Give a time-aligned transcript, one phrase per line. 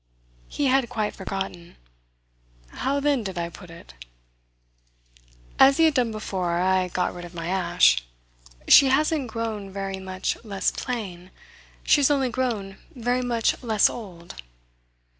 [0.49, 1.75] He had quite forgotten.
[2.69, 3.93] "How then did I put it?"
[5.59, 8.03] As he had done before, I got rid of my ash.
[8.67, 11.29] "She hasn't grown very much less plain.
[11.83, 14.33] She has only grown very much less old."